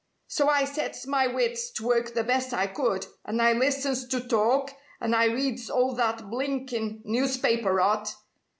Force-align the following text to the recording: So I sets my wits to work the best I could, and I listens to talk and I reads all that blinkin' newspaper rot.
So 0.25 0.49
I 0.49 0.65
sets 0.65 1.05
my 1.05 1.27
wits 1.27 1.69
to 1.73 1.85
work 1.85 2.15
the 2.15 2.23
best 2.23 2.55
I 2.55 2.65
could, 2.65 3.05
and 3.23 3.39
I 3.39 3.53
listens 3.53 4.07
to 4.07 4.19
talk 4.19 4.71
and 4.99 5.15
I 5.15 5.25
reads 5.25 5.69
all 5.69 5.93
that 5.93 6.27
blinkin' 6.27 7.03
newspaper 7.05 7.71
rot. 7.75 8.11